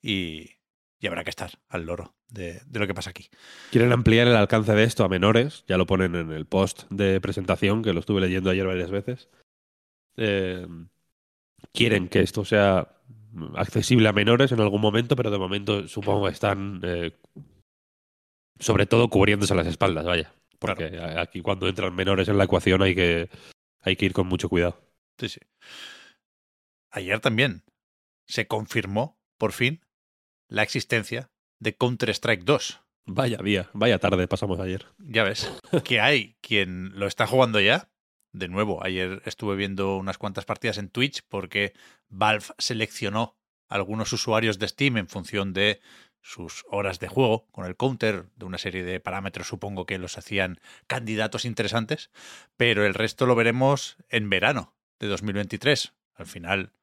y, 0.02 0.50
y 0.98 1.08
habrá 1.08 1.26
que 1.26 1.30
estar 1.32 1.52
al 1.68 1.86
loro 1.86 2.16
de, 2.30 2.62
de 2.68 2.80
lo 2.80 2.88
que 2.88 2.94
pasa 2.94 3.10
aquí. 3.10 3.28
Quieren 3.72 3.92
ampliar 3.92 4.30
el 4.30 4.38
alcance 4.38 4.72
de 4.72 4.86
esto 4.86 5.04
a 5.04 5.10
menores, 5.10 5.66
ya 5.68 5.78
lo 5.78 5.86
ponen 5.88 6.16
en 6.16 6.32
el 6.32 6.46
post 6.46 6.84
de 6.90 7.20
presentación, 7.20 7.84
que 7.84 7.92
lo 7.92 8.00
estuve 8.00 8.22
leyendo 8.22 8.50
ayer 8.50 8.66
varias 8.66 8.92
veces. 8.92 9.28
Eh, 10.16 10.66
quieren 11.74 12.08
que 12.08 12.22
esto 12.22 12.46
sea 12.46 12.94
accesible 13.56 14.08
a 14.10 14.14
menores 14.14 14.52
en 14.52 14.60
algún 14.60 14.82
momento, 14.82 15.16
pero 15.16 15.32
de 15.32 15.38
momento 15.38 15.88
supongo 15.88 16.26
que 16.26 16.34
están 16.34 16.82
eh, 16.84 17.12
sobre 18.60 18.86
todo 18.86 19.10
cubriéndose 19.10 19.56
las 19.56 19.68
espaldas, 19.68 20.06
vaya. 20.06 20.34
Porque 20.60 21.00
aquí 21.18 21.42
cuando 21.42 21.68
entran 21.68 21.96
menores 21.96 22.28
en 22.30 22.38
la 22.38 22.46
ecuación 22.46 22.82
hay 22.82 22.96
que, 22.96 23.30
hay 23.82 23.96
que 23.96 24.06
ir 24.06 24.14
con 24.14 24.28
mucho 24.28 24.50
cuidado. 24.50 24.82
Sí, 25.20 25.30
sí. 25.30 25.40
Ayer 26.92 27.20
también 27.20 27.64
se 28.26 28.48
confirmó, 28.48 29.20
por 29.38 29.52
fin, 29.52 29.86
la 30.48 30.64
existencia 30.64 31.32
de 31.60 31.76
Counter-Strike 31.76 32.44
2. 32.44 32.82
Vaya 33.06 33.38
día, 33.38 33.70
vaya 33.74 34.00
tarde 34.00 34.28
pasamos 34.28 34.60
ayer. 34.60 34.86
Ya 34.98 35.24
ves, 35.24 35.52
que 35.86 36.02
hay 36.02 36.38
quien 36.42 36.98
lo 36.98 37.08
está 37.08 37.28
jugando 37.28 37.60
ya. 37.60 37.90
De 38.38 38.48
nuevo, 38.48 38.84
ayer 38.84 39.24
estuve 39.26 39.56
viendo 39.56 39.98
unas 39.98 40.20
cuantas 40.20 40.46
partidas 40.46 40.78
en 40.78 40.90
Twitch 40.90 41.24
porque 41.28 41.74
Valve 42.08 42.46
seleccionó 42.60 43.36
algunos 43.68 44.14
usuarios 44.14 44.60
de 44.60 44.68
Steam 44.68 44.98
en 44.98 45.08
función 45.08 45.54
de 45.54 45.82
sus 46.22 46.64
horas 46.70 47.00
de 47.00 47.08
juego 47.08 47.48
con 47.52 47.66
el 47.66 47.76
counter, 47.76 48.26
de 48.36 48.46
una 48.46 48.60
serie 48.60 48.84
de 48.84 49.00
parámetros 49.00 49.48
supongo 49.48 49.88
que 49.88 49.98
los 49.98 50.20
hacían 50.20 50.60
candidatos 50.86 51.46
interesantes, 51.46 52.12
pero 52.58 52.86
el 52.86 52.94
resto 52.94 53.26
lo 53.26 53.34
veremos 53.34 53.98
en 54.08 54.30
verano 54.30 54.76
de 55.00 55.08
2023. 55.08 55.94
Al 56.14 56.28
final, 56.28 56.74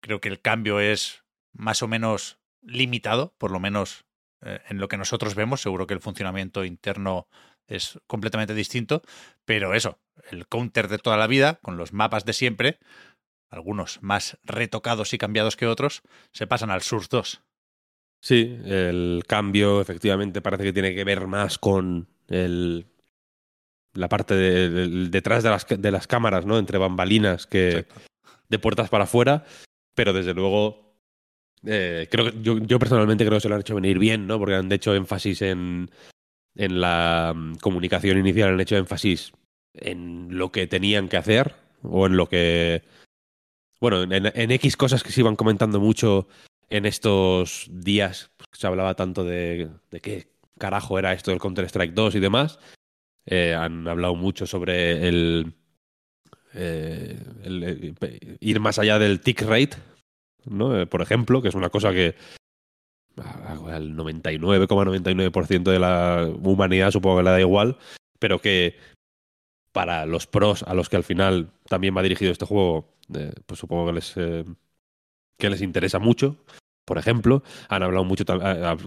creo 0.00 0.20
que 0.20 0.28
el 0.28 0.42
cambio 0.42 0.78
es 0.78 1.24
más 1.54 1.82
o 1.82 1.88
menos 1.88 2.38
limitado, 2.60 3.34
por 3.38 3.50
lo 3.50 3.60
menos 3.60 4.04
eh, 4.42 4.60
en 4.68 4.78
lo 4.78 4.88
que 4.88 4.98
nosotros 4.98 5.34
vemos. 5.34 5.62
Seguro 5.62 5.86
que 5.86 5.94
el 5.94 6.00
funcionamiento 6.00 6.66
interno 6.66 7.28
es 7.66 7.98
completamente 8.06 8.54
distinto, 8.54 9.02
pero 9.44 9.74
eso, 9.74 9.98
el 10.30 10.46
counter 10.46 10.88
de 10.88 10.98
toda 10.98 11.16
la 11.16 11.26
vida, 11.26 11.58
con 11.62 11.76
los 11.76 11.92
mapas 11.92 12.24
de 12.24 12.32
siempre, 12.32 12.78
algunos 13.50 14.02
más 14.02 14.38
retocados 14.44 15.12
y 15.12 15.18
cambiados 15.18 15.56
que 15.56 15.66
otros, 15.66 16.02
se 16.32 16.46
pasan 16.46 16.70
al 16.70 16.82
Source 16.82 17.08
2. 17.10 17.42
Sí, 18.20 18.58
el 18.64 19.24
cambio 19.26 19.80
efectivamente 19.80 20.40
parece 20.40 20.64
que 20.64 20.72
tiene 20.72 20.94
que 20.94 21.04
ver 21.04 21.26
más 21.26 21.58
con 21.58 22.08
el, 22.28 22.86
la 23.94 24.08
parte 24.08 24.34
de- 24.34 25.08
detrás 25.08 25.42
de 25.42 25.50
las, 25.50 25.66
de 25.66 25.90
las 25.90 26.06
cámaras, 26.06 26.46
¿no? 26.46 26.58
Entre 26.58 26.78
bambalinas 26.78 27.46
que 27.46 27.68
Exacto. 27.68 28.00
de 28.48 28.58
puertas 28.58 28.88
para 28.88 29.04
afuera, 29.04 29.44
pero 29.94 30.12
desde 30.12 30.34
luego 30.34 30.96
eh, 31.64 32.08
creo 32.10 32.30
que 32.30 32.42
yo, 32.42 32.58
yo 32.58 32.78
personalmente 32.78 33.24
creo 33.24 33.36
que 33.36 33.42
se 33.42 33.48
lo 33.48 33.56
han 33.56 33.60
hecho 33.60 33.74
venir 33.74 33.98
bien, 33.98 34.26
¿no? 34.26 34.38
Porque 34.38 34.54
han 34.54 34.70
hecho 34.72 34.94
énfasis 34.94 35.42
en, 35.42 35.90
en 36.56 36.80
la 36.80 37.32
mm, 37.34 37.56
comunicación 37.56 38.18
inicial, 38.18 38.50
han 38.50 38.60
hecho 38.60 38.76
énfasis 38.76 39.32
en 39.74 40.36
lo 40.36 40.52
que 40.52 40.66
tenían 40.66 41.08
que 41.08 41.16
hacer 41.16 41.54
o 41.82 42.06
en 42.06 42.16
lo 42.16 42.28
que... 42.28 42.82
Bueno, 43.80 44.02
en, 44.02 44.50
X 44.52 44.76
cosas 44.76 45.02
que 45.02 45.10
se 45.10 45.20
iban 45.20 45.34
comentando 45.34 45.80
mucho 45.80 46.28
en 46.70 46.86
estos 46.86 47.66
días, 47.68 48.30
pues, 48.36 48.48
se 48.52 48.66
hablaba 48.66 48.94
tanto 48.94 49.24
de, 49.24 49.70
de 49.90 50.00
qué 50.00 50.28
carajo 50.58 50.98
era 50.98 51.12
esto 51.12 51.32
del 51.32 51.40
Counter-Strike 51.40 51.92
2 51.92 52.14
y 52.14 52.20
demás. 52.20 52.60
Eh, 53.26 53.54
han 53.54 53.88
hablado 53.88 54.14
mucho 54.14 54.46
sobre 54.46 55.08
el, 55.08 55.54
eh, 56.54 57.18
el- 57.42 57.96
ir 58.40 58.60
más 58.60 58.78
allá 58.78 58.98
del 59.00 59.20
tick 59.20 59.42
rate, 59.42 59.76
¿no? 60.44 60.78
Eh, 60.80 60.86
por 60.86 61.02
ejemplo, 61.02 61.42
que 61.42 61.48
es 61.48 61.54
una 61.54 61.70
cosa 61.70 61.92
que 61.92 62.14
al 63.18 63.94
99,99% 63.96 65.70
de 65.70 65.78
la 65.78 66.30
humanidad 66.42 66.90
supongo 66.90 67.18
que 67.18 67.22
le 67.24 67.30
da 67.30 67.40
igual, 67.40 67.76
pero 68.18 68.40
que 68.40 68.76
para 69.72 70.06
los 70.06 70.26
pros 70.26 70.62
a 70.64 70.74
los 70.74 70.88
que 70.88 70.96
al 70.96 71.04
final 71.04 71.50
también 71.68 71.96
va 71.96 72.02
dirigido 72.02 72.32
este 72.32 72.46
juego, 72.46 72.88
eh, 73.14 73.32
pues 73.46 73.60
supongo 73.60 73.86
que 73.86 73.92
les, 73.94 74.12
eh, 74.16 74.44
que 75.38 75.50
les 75.50 75.62
interesa 75.62 75.98
mucho. 75.98 76.36
Por 76.84 76.98
ejemplo, 76.98 77.42
han 77.68 77.82
hablado 77.82 78.04
mucho, 78.04 78.24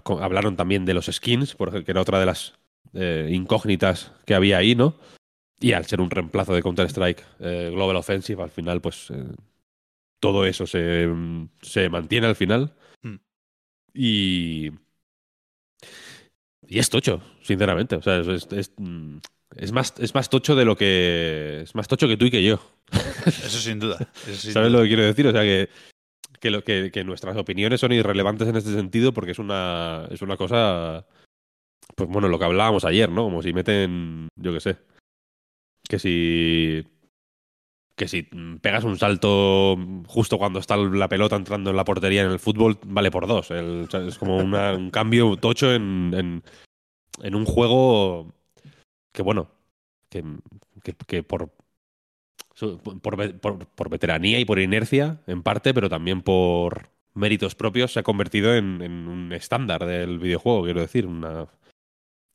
co- 0.02 0.20
hablaron 0.22 0.56
también 0.56 0.84
de 0.84 0.94
los 0.94 1.06
skins, 1.06 1.56
que 1.56 1.90
era 1.90 2.00
otra 2.02 2.20
de 2.20 2.26
las 2.26 2.54
eh, 2.94 3.28
incógnitas 3.32 4.12
que 4.26 4.34
había 4.34 4.58
ahí, 4.58 4.74
¿no? 4.74 4.96
Y 5.60 5.72
al 5.72 5.86
ser 5.86 6.00
un 6.00 6.10
reemplazo 6.10 6.54
de 6.54 6.62
Counter-Strike 6.62 7.24
eh, 7.40 7.70
Global 7.72 7.96
Offensive, 7.96 8.42
al 8.42 8.50
final, 8.50 8.80
pues 8.82 9.10
eh, 9.10 9.24
todo 10.20 10.46
eso 10.46 10.66
se, 10.66 11.08
se 11.62 11.88
mantiene 11.88 12.26
al 12.26 12.36
final. 12.36 12.74
Y. 13.96 14.70
Y 16.68 16.78
es 16.78 16.90
tocho, 16.90 17.22
sinceramente. 17.42 17.96
O 17.96 18.02
sea, 18.02 18.18
es, 18.18 18.26
es- 18.28 18.48
es, 18.52 18.72
mm, 18.76 19.18
es 19.56 19.72
más, 19.72 19.94
es 19.98 20.14
más 20.14 20.28
tocho 20.30 20.54
de 20.56 20.64
lo 20.64 20.76
que. 20.76 21.60
Es 21.62 21.74
más 21.74 21.88
tocho 21.88 22.08
que 22.08 22.16
tú 22.16 22.26
y 22.26 22.30
que 22.30 22.42
yo. 22.42 22.60
Eso 23.26 23.58
sin 23.58 23.78
duda. 23.78 23.96
eso 24.26 24.34
sin 24.36 24.52
¿Sabes 24.52 24.68
duda. 24.70 24.78
lo 24.78 24.82
que 24.82 24.88
quiero 24.88 25.04
decir? 25.04 25.26
O 25.26 25.32
sea, 25.32 25.42
que, 25.42 25.68
que, 26.40 26.50
lo, 26.50 26.62
que, 26.64 26.90
que 26.92 27.04
nuestras 27.04 27.36
opiniones 27.36 27.80
son 27.80 27.92
irrelevantes 27.92 28.48
en 28.48 28.56
este 28.56 28.72
sentido 28.72 29.12
porque 29.12 29.32
es 29.32 29.38
una, 29.38 30.06
es 30.10 30.22
una 30.22 30.36
cosa. 30.36 31.06
Pues 31.94 32.08
bueno, 32.08 32.28
lo 32.28 32.38
que 32.38 32.44
hablábamos 32.44 32.84
ayer, 32.84 33.08
¿no? 33.08 33.24
Como 33.24 33.42
si 33.42 33.52
meten. 33.52 34.28
Yo 34.36 34.52
qué 34.52 34.60
sé. 34.60 34.76
Que 35.88 35.98
si. 36.00 36.84
Que 37.96 38.08
si 38.08 38.22
pegas 38.60 38.84
un 38.84 38.98
salto 38.98 39.76
justo 40.06 40.36
cuando 40.36 40.58
está 40.58 40.76
la 40.76 41.08
pelota 41.08 41.34
entrando 41.34 41.70
en 41.70 41.76
la 41.76 41.84
portería 41.84 42.22
en 42.22 42.30
el 42.30 42.38
fútbol, 42.38 42.78
vale 42.84 43.10
por 43.10 43.26
dos. 43.26 43.50
El- 43.50 43.88
es 44.06 44.18
como 44.18 44.36
una- 44.36 44.74
un 44.76 44.90
cambio 44.90 45.36
tocho 45.38 45.72
en, 45.72 46.12
en, 46.14 46.42
en 47.22 47.34
un 47.34 47.46
juego 47.46 48.34
que, 49.12 49.22
bueno, 49.22 49.48
que, 50.10 50.22
que, 50.82 50.94
que 51.06 51.22
por, 51.22 51.50
por, 53.02 53.40
por, 53.40 53.66
por 53.66 53.88
veteranía 53.88 54.38
y 54.38 54.44
por 54.44 54.58
inercia, 54.58 55.22
en 55.26 55.42
parte, 55.42 55.72
pero 55.72 55.88
también 55.88 56.20
por 56.20 56.90
méritos 57.14 57.54
propios, 57.54 57.92
se 57.94 58.00
ha 58.00 58.02
convertido 58.02 58.54
en, 58.54 58.82
en 58.82 59.08
un 59.08 59.32
estándar 59.32 59.86
del 59.86 60.18
videojuego, 60.18 60.64
quiero 60.64 60.80
decir. 60.82 61.06
Una, 61.06 61.46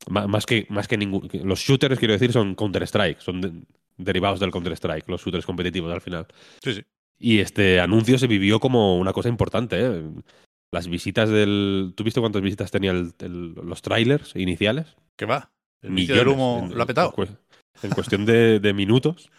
más 0.08 0.44
que, 0.44 0.66
más 0.70 0.88
que 0.88 0.96
ningún. 0.96 1.28
Los 1.44 1.60
shooters, 1.60 2.00
quiero 2.00 2.14
decir, 2.14 2.32
son 2.32 2.56
Counter-Strike, 2.56 3.20
son 3.20 3.40
de- 3.40 3.52
derivados 3.96 4.40
del 4.40 4.50
Counter-Strike, 4.50 5.08
los 5.08 5.22
shooters 5.22 5.46
competitivos 5.46 5.92
al 5.92 6.00
final. 6.00 6.26
Sí, 6.62 6.74
sí. 6.74 6.82
Y 7.18 7.38
este 7.40 7.78
anuncio 7.80 8.18
se 8.18 8.26
vivió 8.26 8.58
como 8.60 8.98
una 8.98 9.12
cosa 9.12 9.28
importante, 9.28 9.76
¿eh? 9.80 10.02
Las 10.72 10.88
visitas 10.88 11.28
del. 11.28 11.92
¿Tú 11.96 12.02
viste 12.04 12.20
cuántas 12.20 12.42
visitas 12.42 12.70
tenía 12.70 12.90
el- 12.92 13.12
el- 13.20 13.52
los 13.54 13.82
trailers 13.82 14.34
iniciales? 14.36 14.96
¿Qué 15.16 15.26
va? 15.26 15.50
El 15.82 15.88
del 15.90 15.92
Millones. 15.94 16.26
humo 16.34 16.60
En- 16.64 16.76
lo 16.76 16.82
ha 16.82 16.86
petado. 16.86 17.14
En, 17.16 17.24
cue- 17.24 17.36
en 17.82 17.90
cuestión 17.90 18.24
de, 18.26 18.58
de 18.58 18.72
minutos, 18.72 19.30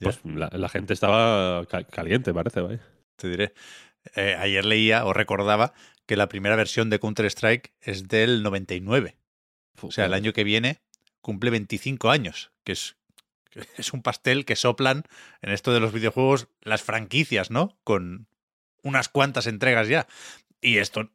pues 0.00 0.20
la, 0.24 0.48
la 0.52 0.68
gente 0.68 0.94
estaba 0.94 1.64
ca- 1.66 1.84
caliente, 1.84 2.32
parece, 2.32 2.60
vaya. 2.60 2.80
Te 3.16 3.28
diré. 3.28 3.52
Eh, 4.16 4.36
ayer 4.38 4.64
leía 4.64 5.04
o 5.04 5.12
recordaba 5.12 5.74
que 6.06 6.16
la 6.16 6.28
primera 6.28 6.56
versión 6.56 6.88
de 6.88 6.98
Counter-Strike 6.98 7.72
es 7.82 8.08
del 8.08 8.42
99. 8.42 9.16
O 9.82 9.90
sea, 9.90 10.06
el 10.06 10.14
año 10.14 10.32
que 10.32 10.44
viene 10.44 10.78
cumple 11.20 11.50
25 11.50 12.10
años, 12.10 12.50
que 12.64 12.72
es, 12.72 12.96
es 13.76 13.92
un 13.92 14.02
pastel 14.02 14.44
que 14.44 14.56
soplan 14.56 15.04
en 15.42 15.50
esto 15.50 15.72
de 15.72 15.80
los 15.80 15.92
videojuegos 15.92 16.48
las 16.62 16.82
franquicias, 16.82 17.50
¿no? 17.50 17.78
Con 17.84 18.26
unas 18.82 19.08
cuantas 19.08 19.46
entregas 19.46 19.88
ya. 19.88 20.06
Y 20.60 20.78
esto 20.78 21.10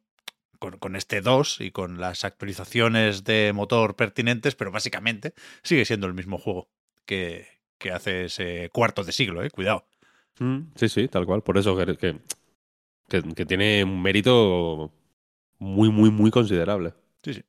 con, 0.58 0.78
con 0.78 0.96
este 0.96 1.20
2 1.20 1.60
y 1.60 1.70
con 1.70 2.00
las 2.00 2.24
actualizaciones 2.24 3.24
de 3.24 3.52
motor 3.54 3.96
pertinentes, 3.96 4.54
pero 4.54 4.70
básicamente 4.70 5.34
sigue 5.62 5.84
siendo 5.84 6.06
el 6.06 6.14
mismo 6.14 6.38
juego 6.38 6.68
que, 7.06 7.46
que 7.78 7.90
hace 7.90 8.26
ese 8.26 8.70
cuarto 8.72 9.04
de 9.04 9.12
siglo, 9.12 9.42
¿eh? 9.42 9.50
Cuidado. 9.50 9.86
Mm, 10.38 10.72
sí, 10.74 10.88
sí, 10.88 11.08
tal 11.08 11.26
cual. 11.26 11.42
Por 11.42 11.58
eso 11.58 11.76
que, 11.76 11.96
que, 11.96 12.18
que- 13.08 13.34
que 13.34 13.46
tiene 13.46 13.84
un 13.84 14.00
mérito 14.02 14.92
muy, 15.58 15.90
muy, 15.90 16.10
muy 16.10 16.30
considerable. 16.30 16.94
Sí, 17.22 17.34
sí. 17.34 17.44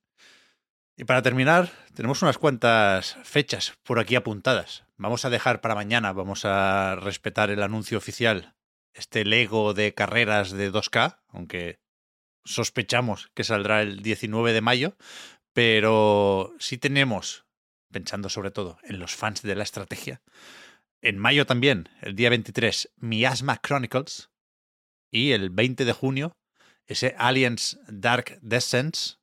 Y 0.98 1.04
para 1.04 1.22
terminar, 1.22 1.70
tenemos 1.94 2.22
unas 2.22 2.38
cuantas 2.38 3.18
fechas 3.24 3.74
por 3.84 4.00
aquí 4.00 4.16
apuntadas. 4.16 4.85
Vamos 4.98 5.26
a 5.26 5.30
dejar 5.30 5.60
para 5.60 5.76
mañana, 5.76 6.14
vamos 6.14 6.46
a 6.46 6.96
respetar 6.96 7.50
el 7.50 7.62
anuncio 7.62 7.98
oficial, 7.98 8.56
este 8.94 9.26
Lego 9.26 9.74
de 9.74 9.94
carreras 9.94 10.52
de 10.52 10.72
2K, 10.72 11.20
aunque 11.28 11.82
sospechamos 12.46 13.30
que 13.34 13.44
saldrá 13.44 13.82
el 13.82 14.02
19 14.02 14.54
de 14.54 14.62
mayo, 14.62 14.96
pero 15.52 16.54
sí 16.60 16.78
tenemos, 16.78 17.46
pensando 17.92 18.30
sobre 18.30 18.52
todo 18.52 18.78
en 18.84 19.00
los 19.00 19.16
fans 19.16 19.42
de 19.42 19.56
la 19.56 19.64
estrategia, 19.64 20.22
En 21.02 21.20
mayo 21.20 21.46
también, 21.46 21.90
el 22.02 22.16
día 22.16 22.30
23, 22.30 22.94
Miasma 22.96 23.60
Chronicles. 23.62 24.32
Y 25.12 25.34
el 25.34 25.50
20 25.50 25.86
de 25.86 25.94
junio, 25.94 26.36
ese 26.88 27.16
Aliens 27.20 27.78
Dark 27.88 28.40
Descents, 28.42 29.20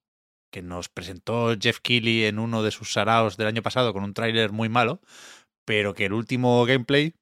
que 0.52 0.62
nos 0.62 0.88
presentó 0.88 1.56
Jeff 1.58 1.80
Keighley 1.80 2.26
en 2.26 2.38
uno 2.38 2.62
de 2.62 2.70
sus 2.70 2.92
saraos 2.92 3.36
del 3.36 3.48
año 3.48 3.62
pasado 3.62 3.92
con 3.92 4.04
un 4.04 4.14
tráiler 4.14 4.52
muy 4.52 4.68
malo, 4.68 5.00
pero 5.64 5.94
que 5.94 6.06
el 6.06 6.12
último 6.12 6.64
gameplay 6.64 7.14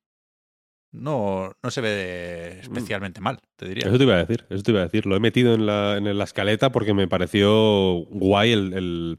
no, 0.92 1.52
no 1.62 1.70
se 1.70 1.80
ve 1.80 2.60
especialmente 2.60 3.20
mal, 3.20 3.38
te 3.56 3.68
diría. 3.68 3.86
Eso 3.86 3.96
te 3.96 4.04
iba 4.04 4.14
a 4.14 4.24
decir, 4.24 4.44
eso 4.48 4.62
te 4.62 4.70
iba 4.72 4.80
a 4.80 4.84
decir. 4.84 5.06
Lo 5.06 5.16
he 5.16 5.20
metido 5.20 5.54
en 5.54 5.66
la, 5.66 5.96
en 5.96 6.18
la 6.18 6.24
escaleta 6.24 6.72
porque 6.72 6.94
me 6.94 7.08
pareció 7.08 8.04
guay 8.10 8.52
el... 8.52 8.72
el... 8.72 9.18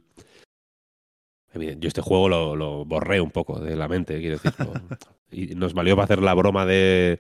Yo 1.54 1.88
este 1.88 2.02
juego 2.02 2.30
lo, 2.30 2.56
lo, 2.56 2.86
borré 2.86 3.20
un 3.20 3.32
poco 3.32 3.60
de 3.60 3.76
la 3.76 3.90
mente, 3.90 4.20
quiero 4.20 4.38
decir. 4.38 4.54
y 5.32 5.56
nos 5.56 5.74
valió 5.74 5.96
para 5.96 6.06
hacer 6.06 6.22
la 6.22 6.34
broma 6.34 6.66
de... 6.66 7.20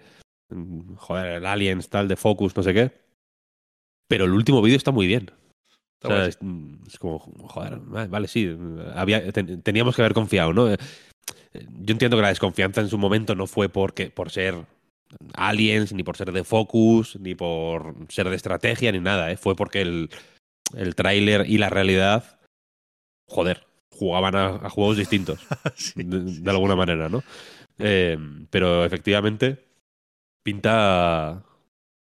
Joder, 0.98 1.38
el 1.38 1.46
Aliens, 1.46 1.90
tal, 1.90 2.08
de 2.08 2.18
Focus, 2.18 2.56
no 2.56 2.64
sé 2.64 2.74
qué. 2.74 2.92
Pero 4.08 4.26
el 4.26 4.32
último 4.32 4.62
vídeo 4.62 4.78
está 4.78 4.92
muy 4.92 5.08
bien. 5.08 5.32
O 6.04 6.08
sea, 6.08 6.26
es, 6.26 6.40
es, 6.88 7.00
como, 7.00 7.20
joder, 7.20 7.80
vale, 7.80 8.28
sí, 8.28 8.58
había, 8.96 9.32
ten, 9.32 9.62
teníamos 9.62 9.96
que 9.96 10.02
haber 10.02 10.14
confiado, 10.14 10.52
¿no? 10.52 10.68
Yo 11.54 11.94
entiendo 11.94 12.18
que 12.18 12.24
la 12.24 12.30
desconfianza 12.30 12.82
en 12.82 12.90
su 12.90 12.98
momento 12.98 13.36
no 13.36 13.48
fue 13.48 13.70
porque, 13.70 14.10
por 14.10 14.32
ser 14.32 14.66
aliens, 15.34 15.94
ni 15.94 16.04
por 16.04 16.18
ser 16.18 16.32
de 16.32 16.44
focus, 16.44 17.18
ni 17.20 17.36
por 17.36 17.96
ser 18.10 18.30
de 18.30 18.36
estrategia, 18.36 18.92
ni 18.92 19.00
nada, 19.00 19.32
¿eh? 19.32 19.38
Fue 19.38 19.56
porque 19.56 19.82
el, 19.82 20.10
el 20.76 20.96
tráiler 20.96 21.46
y 21.50 21.58
la 21.58 21.70
realidad, 21.70 22.40
joder, 23.28 23.66
jugaban 23.92 24.36
a, 24.36 24.48
a 24.56 24.70
juegos 24.70 24.98
distintos, 24.98 25.40
sí, 25.76 26.04
de, 26.04 26.32
sí, 26.32 26.42
de, 26.42 26.50
alguna 26.50 26.74
sí. 26.74 26.78
manera, 26.78 27.10
¿no? 27.10 27.24
Eh, 27.78 28.18
pero 28.50 28.86
efectivamente, 28.86 29.66
pinta, 30.44 31.44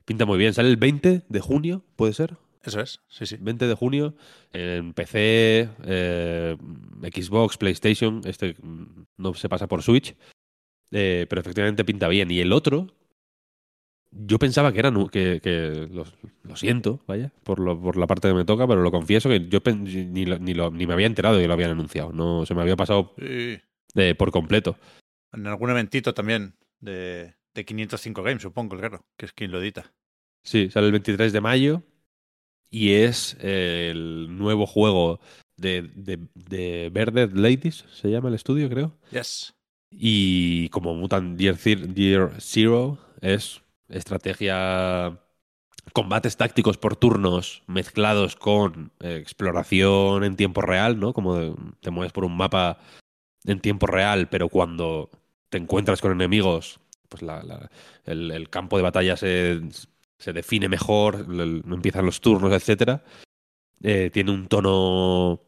pinta 0.05 0.25
muy 0.25 0.37
bien. 0.37 0.53
Sale 0.53 0.69
el 0.69 0.77
20 0.77 1.23
de 1.27 1.39
junio, 1.39 1.83
¿puede 1.95 2.13
ser? 2.13 2.37
Eso 2.63 2.81
es, 2.81 2.99
sí, 3.07 3.25
sí. 3.25 3.37
20 3.39 3.67
de 3.67 3.73
junio 3.73 4.15
en 4.51 4.93
PC, 4.93 5.69
eh, 5.85 6.57
Xbox, 7.03 7.57
PlayStation. 7.57 8.21
Este 8.25 8.57
no 9.17 9.33
se 9.33 9.47
pasa 9.47 9.67
por 9.67 9.81
Switch, 9.81 10.15
eh, 10.91 11.25
pero 11.29 11.41
efectivamente 11.41 11.85
pinta 11.85 12.09
bien. 12.09 12.29
Y 12.31 12.41
el 12.41 12.51
otro, 12.51 12.87
yo 14.11 14.39
pensaba 14.39 14.73
que 14.73 14.79
era 14.79 14.91
que, 15.09 15.39
que 15.41 15.87
lo, 15.89 16.03
lo, 16.43 16.55
siento, 16.57 17.01
vaya, 17.07 17.31
por, 17.43 17.59
lo, 17.59 17.79
por 17.79 17.95
la 17.95 18.07
parte 18.07 18.27
que 18.27 18.33
me 18.33 18.43
toca, 18.43 18.67
pero 18.67 18.81
lo 18.81 18.91
confieso 18.91 19.29
que 19.29 19.47
yo 19.47 19.59
ni, 19.65 20.25
lo, 20.25 20.37
ni, 20.39 20.53
lo, 20.53 20.69
ni 20.69 20.85
me 20.85 20.93
había 20.93 21.07
enterado 21.07 21.35
de 21.35 21.43
que 21.43 21.47
lo 21.47 21.53
habían 21.53 21.71
anunciado. 21.71 22.11
No 22.11 22.45
se 22.45 22.55
me 22.55 22.61
había 22.61 22.75
pasado 22.75 23.13
sí. 23.17 23.57
de, 23.93 24.15
por 24.15 24.31
completo. 24.31 24.77
En 25.31 25.47
algún 25.47 25.69
eventito 25.69 26.13
también 26.13 26.55
de, 26.81 27.35
de 27.53 27.65
505 27.65 28.21
Games, 28.21 28.41
supongo, 28.41 28.77
claro, 28.77 29.05
que 29.15 29.27
es 29.27 29.31
quien 29.31 29.51
lo 29.51 29.61
edita. 29.61 29.93
Sí, 30.43 30.69
sale 30.69 30.87
el 30.87 30.91
23 30.91 31.31
de 31.31 31.41
mayo 31.41 31.83
y 32.69 32.93
es 32.93 33.37
eh, 33.41 33.89
el 33.91 34.37
nuevo 34.37 34.65
juego 34.65 35.19
de, 35.57 35.89
de, 35.95 36.19
de 36.35 36.89
Verded 36.91 37.31
Ladies, 37.33 37.85
se 37.91 38.09
llama 38.09 38.29
el 38.29 38.35
estudio, 38.35 38.69
creo. 38.69 38.97
Yes. 39.11 39.53
Y 39.91 40.69
como 40.69 40.93
Mutant 40.93 41.39
Year, 41.39 41.57
Year 41.93 42.33
Zero 42.39 42.99
es 43.21 43.61
estrategia, 43.89 45.19
combates 45.93 46.37
tácticos 46.37 46.77
por 46.77 46.95
turnos 46.95 47.63
mezclados 47.67 48.35
con 48.35 48.91
eh, 48.99 49.17
exploración 49.19 50.23
en 50.23 50.35
tiempo 50.35 50.61
real, 50.61 50.99
¿no? 50.99 51.13
Como 51.13 51.55
te 51.81 51.89
mueves 51.89 52.13
por 52.13 52.23
un 52.23 52.37
mapa 52.37 52.79
en 53.45 53.59
tiempo 53.59 53.87
real, 53.87 54.29
pero 54.29 54.49
cuando 54.49 55.09
te 55.49 55.57
encuentras 55.57 56.01
con 56.01 56.11
enemigos, 56.11 56.79
pues 57.09 57.23
la, 57.23 57.41
la, 57.41 57.71
el, 58.05 58.29
el 58.29 58.49
campo 58.49 58.77
de 58.77 58.83
batalla 58.83 59.17
se, 59.17 59.59
se 60.19 60.33
define 60.33 60.67
mejor, 60.67 61.25
empiezan 61.29 62.05
los 62.05 62.21
turnos, 62.21 62.51
etcétera. 62.51 63.03
Eh, 63.81 64.09
tiene 64.11 64.31
un 64.31 64.47
tono 64.47 65.41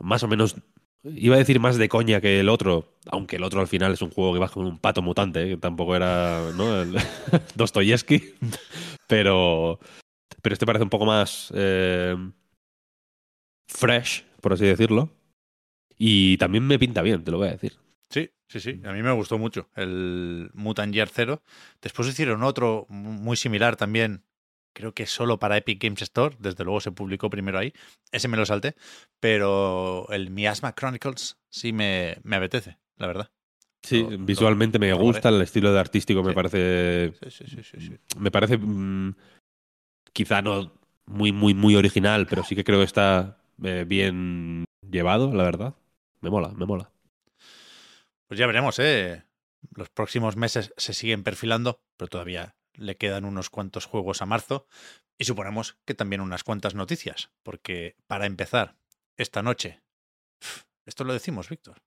más 0.00 0.22
o 0.24 0.28
menos. 0.28 0.56
Iba 1.04 1.36
a 1.36 1.38
decir 1.38 1.60
más 1.60 1.76
de 1.76 1.88
coña 1.88 2.20
que 2.20 2.40
el 2.40 2.48
otro, 2.48 2.96
aunque 3.06 3.36
el 3.36 3.44
otro 3.44 3.60
al 3.60 3.68
final 3.68 3.92
es 3.92 4.02
un 4.02 4.10
juego 4.10 4.32
que 4.32 4.40
va 4.40 4.48
con 4.48 4.66
un 4.66 4.78
pato 4.78 5.02
mutante, 5.02 5.48
que 5.48 5.56
tampoco 5.56 5.94
era 5.94 6.50
¿no? 6.56 6.82
el 6.82 6.96
Dostoyevsky. 7.54 8.34
Pero, 9.06 9.78
pero 10.42 10.52
este 10.54 10.66
parece 10.66 10.82
un 10.82 10.90
poco 10.90 11.04
más 11.04 11.52
eh, 11.54 12.16
fresh, 13.68 14.24
por 14.40 14.54
así 14.54 14.64
decirlo. 14.64 15.10
Y 15.96 16.36
también 16.38 16.66
me 16.66 16.78
pinta 16.78 17.02
bien, 17.02 17.22
te 17.22 17.30
lo 17.30 17.38
voy 17.38 17.48
a 17.48 17.52
decir. 17.52 17.83
Sí, 18.14 18.30
sí, 18.46 18.60
sí. 18.60 18.80
A 18.84 18.92
mí 18.92 19.02
me 19.02 19.10
gustó 19.10 19.38
mucho 19.38 19.68
el 19.74 20.48
Mutant 20.54 20.94
Year 20.94 21.08
Zero. 21.08 21.42
Después 21.82 22.06
hicieron 22.06 22.44
otro 22.44 22.86
muy 22.88 23.36
similar 23.36 23.74
también. 23.74 24.22
Creo 24.72 24.92
que 24.92 25.06
solo 25.06 25.40
para 25.40 25.56
Epic 25.56 25.82
Games 25.82 26.02
Store. 26.02 26.36
Desde 26.38 26.62
luego 26.62 26.80
se 26.80 26.92
publicó 26.92 27.28
primero 27.28 27.58
ahí. 27.58 27.72
Ese 28.12 28.28
me 28.28 28.36
lo 28.36 28.46
salté. 28.46 28.76
Pero 29.18 30.06
el 30.10 30.30
Miasma 30.30 30.76
Chronicles 30.76 31.38
sí 31.50 31.72
me, 31.72 32.18
me 32.22 32.36
apetece, 32.36 32.78
la 32.98 33.08
verdad. 33.08 33.30
Sí, 33.82 34.00
lo, 34.00 34.16
visualmente 34.16 34.78
lo, 34.78 34.86
me 34.86 34.92
gusta, 34.92 35.30
el 35.30 35.42
estilo 35.42 35.72
de 35.72 35.80
artístico 35.80 36.22
me 36.22 36.30
sí. 36.30 36.34
parece. 36.36 37.14
Sí, 37.30 37.44
sí, 37.48 37.62
sí, 37.80 37.96
me 38.16 38.30
parece. 38.30 38.58
Mmm, 38.58 39.12
quizá 40.12 40.40
no 40.40 40.72
muy, 41.06 41.32
muy, 41.32 41.52
muy 41.52 41.74
original, 41.74 42.28
pero 42.28 42.44
sí 42.44 42.54
que 42.54 42.62
creo 42.62 42.78
que 42.78 42.84
está 42.84 43.38
eh, 43.64 43.84
bien 43.84 44.66
llevado, 44.88 45.34
la 45.34 45.42
verdad. 45.42 45.74
Me 46.20 46.30
mola, 46.30 46.50
me 46.50 46.64
mola. 46.64 46.93
Pues 48.34 48.40
ya 48.40 48.48
veremos, 48.48 48.80
¿eh? 48.80 49.22
Los 49.76 49.90
próximos 49.90 50.34
meses 50.34 50.74
se 50.76 50.92
siguen 50.92 51.22
perfilando, 51.22 51.84
pero 51.96 52.08
todavía 52.08 52.56
le 52.72 52.96
quedan 52.96 53.24
unos 53.24 53.48
cuantos 53.48 53.86
juegos 53.86 54.22
a 54.22 54.26
marzo 54.26 54.66
y 55.16 55.24
suponemos 55.24 55.78
que 55.84 55.94
también 55.94 56.20
unas 56.20 56.42
cuantas 56.42 56.74
noticias, 56.74 57.30
porque 57.44 57.94
para 58.08 58.26
empezar, 58.26 58.74
esta 59.16 59.44
noche, 59.44 59.84
esto 60.84 61.04
lo 61.04 61.12
decimos, 61.12 61.48
Víctor. 61.48 61.84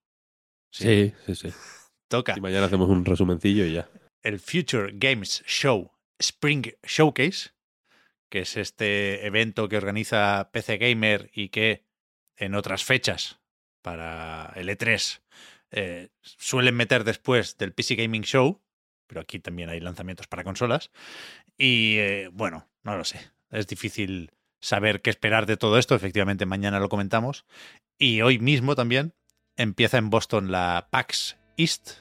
Sí, 0.72 1.14
sí, 1.26 1.36
sí. 1.36 1.50
Toca. 2.10 2.36
Y 2.38 2.40
mañana 2.40 2.68
hacemos 2.68 2.88
un 2.88 3.04
resumencillo 3.04 3.66
y 3.66 3.74
ya. 3.74 3.90
El 4.24 4.40
Future 4.40 4.94
Games 4.94 5.44
Show 5.46 5.92
Spring 6.18 6.76
Showcase, 6.82 7.50
que 8.32 8.40
es 8.40 8.56
este 8.56 9.26
evento 9.26 9.68
que 9.68 9.76
organiza 9.76 10.50
PC 10.54 10.78
Gamer 10.78 11.30
y 11.34 11.50
que 11.50 11.84
en 12.38 12.56
otras 12.56 12.86
fechas 12.86 13.42
para 13.82 14.54
el 14.56 14.70
E3 14.70 15.20
eh, 15.72 16.10
suelen 16.22 16.76
meter 16.76 17.04
después 17.04 17.58
del 17.58 17.74
PC 17.74 17.96
Gaming 17.96 18.24
Show, 18.24 18.62
pero 19.08 19.22
aquí 19.22 19.40
también 19.40 19.70
hay 19.70 19.80
lanzamientos 19.80 20.28
para 20.28 20.44
consolas. 20.44 20.92
Y 21.58 21.98
eh, 21.98 22.30
bueno, 22.32 22.68
no 22.84 22.98
lo 22.98 23.04
sé. 23.04 23.20
Es 23.50 23.68
difícil 23.68 24.32
saber 24.60 25.02
qué 25.02 25.10
esperar 25.10 25.46
de 25.46 25.58
todo 25.58 25.78
esto. 25.78 25.96
Efectivamente, 25.96 26.46
mañana 26.46 26.80
lo 26.80 26.90
comentamos. 26.90 27.46
Y 27.98 28.22
hoy 28.22 28.40
mismo 28.40 28.76
también 28.76 29.14
empieza 29.56 29.98
en 29.98 30.10
Boston 30.10 30.52
la 30.52 30.88
PAX 30.92 31.38
East, 31.58 31.92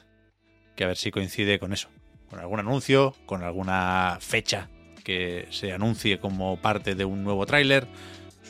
que 0.75 0.83
a 0.83 0.87
ver 0.87 0.97
si 0.97 1.11
coincide 1.11 1.59
con 1.59 1.73
eso. 1.73 1.89
Con 2.29 2.39
algún 2.39 2.59
anuncio, 2.59 3.15
con 3.25 3.43
alguna 3.43 4.17
fecha 4.19 4.69
que 5.03 5.47
se 5.51 5.71
anuncie 5.71 6.19
como 6.19 6.57
parte 6.57 6.93
de 6.93 7.05
un 7.05 7.23
nuevo 7.23 7.45
tráiler 7.45 7.87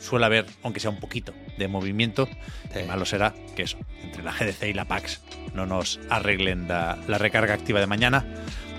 suele 0.00 0.26
haber, 0.26 0.46
aunque 0.62 0.80
sea 0.80 0.90
un 0.90 1.00
poquito, 1.00 1.32
de 1.56 1.68
movimiento. 1.68 2.28
Sí. 2.72 2.80
Malo 2.86 3.04
será 3.04 3.34
que 3.56 3.62
eso, 3.62 3.78
entre 4.02 4.22
la 4.22 4.32
GDC 4.38 4.64
y 4.68 4.72
la 4.72 4.86
PAX, 4.86 5.20
no 5.54 5.66
nos 5.66 6.00
arreglen 6.10 6.68
la, 6.68 6.98
la, 7.06 7.18
recarga 7.18 7.54
activa 7.54 7.80
de 7.80 7.86
mañana. 7.86 8.24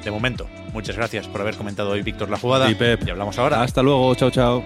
De 0.04 0.12
momento, 0.12 0.48
muchas 0.74 0.96
gracias 0.96 1.28
por 1.28 1.42
haber 1.42 1.56
comentado 1.56 1.92
hoy, 1.92 2.02
Víctor, 2.02 2.30
la 2.30 2.38
jugada. 2.38 2.70
Y 2.70 2.76
Pep. 2.76 3.06
Y 3.06 3.10
hablamos 3.10 3.38
ahora. 3.38 3.62
Hasta 3.62 3.84
luego, 3.84 4.16
chao, 4.16 4.32
chao. 4.32 4.66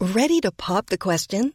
Ready 0.00 0.40
to 0.40 0.50
pop 0.52 0.86
the 0.86 0.98
question? 0.98 1.54